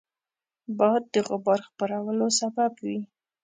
[0.77, 2.99] باد د غبار خپرولو سبب وي